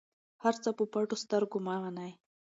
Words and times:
هر 0.43 0.53
څه 0.63 0.69
په 0.77 0.83
پټو 0.91 1.15
سترګو 1.23 1.57
مه 1.65 1.75
منئ. 1.83 2.11